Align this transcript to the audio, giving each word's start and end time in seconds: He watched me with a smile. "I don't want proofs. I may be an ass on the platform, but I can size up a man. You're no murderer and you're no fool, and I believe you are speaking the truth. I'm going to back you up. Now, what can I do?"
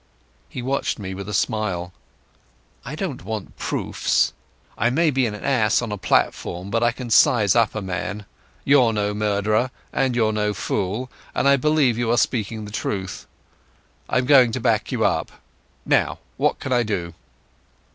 He 0.49 0.63
watched 0.63 0.97
me 0.97 1.13
with 1.13 1.29
a 1.29 1.31
smile. 1.33 1.93
"I 2.83 2.95
don't 2.95 3.23
want 3.23 3.55
proofs. 3.55 4.33
I 4.75 4.89
may 4.89 5.11
be 5.11 5.27
an 5.27 5.35
ass 5.35 5.79
on 5.79 5.89
the 5.89 5.97
platform, 5.99 6.71
but 6.71 6.81
I 6.81 6.91
can 6.91 7.11
size 7.11 7.55
up 7.55 7.75
a 7.75 7.83
man. 7.83 8.25
You're 8.65 8.93
no 8.93 9.13
murderer 9.13 9.69
and 9.93 10.15
you're 10.15 10.33
no 10.33 10.55
fool, 10.55 11.11
and 11.35 11.47
I 11.47 11.55
believe 11.55 11.99
you 11.99 12.09
are 12.09 12.17
speaking 12.17 12.65
the 12.65 12.71
truth. 12.71 13.27
I'm 14.09 14.25
going 14.25 14.51
to 14.53 14.59
back 14.59 14.91
you 14.91 15.05
up. 15.05 15.33
Now, 15.85 16.17
what 16.35 16.57
can 16.59 16.73
I 16.73 16.81
do?" 16.81 17.13